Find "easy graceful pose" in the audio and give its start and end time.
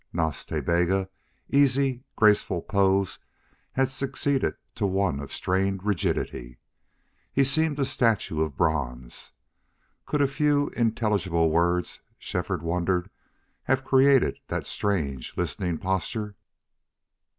1.47-3.19